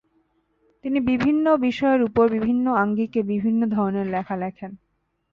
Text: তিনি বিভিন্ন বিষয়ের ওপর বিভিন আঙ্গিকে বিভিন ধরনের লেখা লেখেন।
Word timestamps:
তিনি 0.85 0.99
বিভিন্ন 1.09 1.45
বিষয়ের 1.57 2.01
ওপর 2.03 2.25
বিভিন 2.31 2.67
আঙ্গিকে 2.75 3.21
বিভিন 3.23 3.55
ধরনের 3.71 4.07
লেখা 4.07 4.35
লেখেন। 4.35 4.71